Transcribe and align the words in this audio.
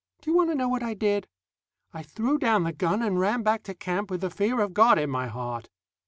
Do 0.19 0.31
you 0.31 0.35
want 0.35 0.49
to 0.49 0.55
know 0.55 0.67
what 0.67 0.81
I 0.81 0.95
did? 0.95 1.27
I 1.93 2.01
threw 2.01 2.39
down 2.39 2.63
the 2.63 2.71
gun 2.73 3.03
and 3.03 3.19
ran 3.19 3.43
back 3.43 3.61
to 3.65 3.75
camp 3.75 4.09
with 4.09 4.21
the 4.21 4.31
fear 4.31 4.59
of 4.59 4.73
God 4.73 4.97
in 4.97 5.11
my 5.11 5.27
heart. 5.27 5.69